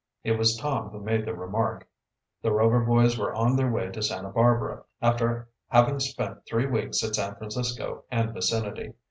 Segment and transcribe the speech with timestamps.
[0.23, 1.87] It was Tom who made the remark.
[2.41, 7.03] The Rover boys were on their way to Santa Barbara, after having spent three weeks
[7.03, 8.93] at San Francisco and vicinity.